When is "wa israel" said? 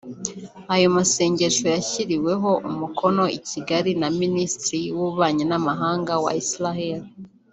6.23-7.01